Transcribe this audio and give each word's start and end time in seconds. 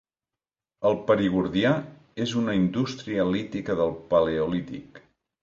El 0.89 0.95
perigordià 1.09 1.73
és 2.25 2.33
una 2.41 2.57
indústria 2.61 3.27
lítica 3.35 3.77
del 3.83 3.95
paleolític. 4.17 5.01